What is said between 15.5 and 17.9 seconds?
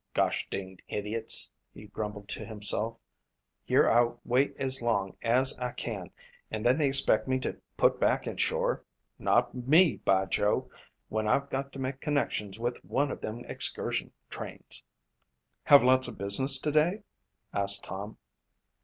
"Have lots of business today?" asked